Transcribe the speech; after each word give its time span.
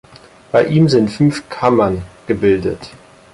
Bei 0.51 0.65
ihm 0.65 0.89
sind 0.89 1.11
fünf 1.11 1.47
Kammern 1.47 2.01
gebildet. 2.25 2.89